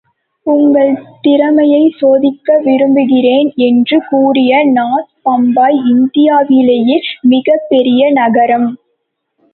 [0.45, 0.93] உங்கள்
[1.21, 6.97] திறமையைச் சோதிக்க விரும்புகிறேன் என்று கூறிய நாஸ் பம்பாய் இந்தியாவிலேயே
[7.27, 8.69] மிகப் பெரிய நகரம்.